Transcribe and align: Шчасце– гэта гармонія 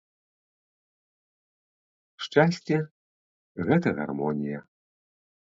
Шчасце– 2.29 2.77
гэта 3.69 3.87
гармонія 4.03 4.59